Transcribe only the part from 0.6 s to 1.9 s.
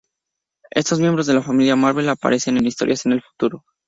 Estos miembros de la Familia